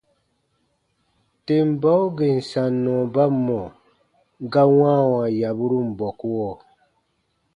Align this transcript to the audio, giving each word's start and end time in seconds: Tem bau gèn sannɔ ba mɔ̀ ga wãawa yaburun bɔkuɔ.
Tem 1.45 1.67
bau 1.81 2.03
gèn 2.17 2.37
sannɔ 2.49 2.95
ba 3.13 3.23
mɔ̀ 3.45 3.63
ga 4.51 4.63
wãawa 4.77 5.21
yaburun 5.39 5.87
bɔkuɔ. 5.97 6.49